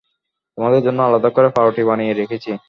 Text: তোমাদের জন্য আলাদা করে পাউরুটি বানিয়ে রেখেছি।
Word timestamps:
তোমাদের 0.57 0.81
জন্য 0.83 0.99
আলাদা 1.01 1.29
করে 1.29 1.47
পাউরুটি 1.55 1.83
বানিয়ে 1.89 2.13
রেখেছি। 2.13 2.51